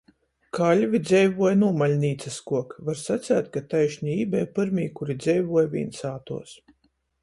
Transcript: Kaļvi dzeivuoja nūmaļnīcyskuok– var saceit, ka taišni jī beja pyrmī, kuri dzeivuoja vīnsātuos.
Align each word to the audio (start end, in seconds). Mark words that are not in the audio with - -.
Kaļvi 0.57 1.01
dzeivuoja 1.09 1.57
nūmaļnīcyskuok– 1.65 2.75
var 2.89 2.99
saceit, 3.05 3.53
ka 3.59 3.65
taišni 3.77 4.19
jī 4.19 4.29
beja 4.35 4.53
pyrmī, 4.59 4.91
kuri 5.01 5.21
dzeivuoja 5.25 5.75
vīnsātuos. 5.81 6.63